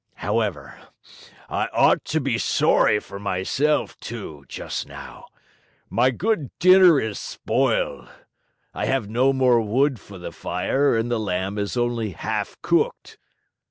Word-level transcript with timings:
However, 0.15 0.79
I 1.47 1.67
ought 1.73 2.05
to 2.05 2.19
be 2.19 2.39
sorry 2.39 2.97
for 2.97 3.19
myself, 3.19 3.95
too, 3.99 4.45
just 4.49 4.87
now. 4.87 5.27
My 5.91 6.09
good 6.09 6.49
dinner 6.57 6.99
is 6.99 7.19
spoiled. 7.19 8.09
I 8.73 8.85
have 8.85 9.07
no 9.11 9.31
more 9.31 9.61
wood 9.61 9.99
for 9.99 10.17
the 10.17 10.31
fire, 10.31 10.97
and 10.97 11.11
the 11.11 11.19
lamb 11.19 11.59
is 11.59 11.77
only 11.77 12.13
half 12.13 12.59
cooked. 12.63 13.19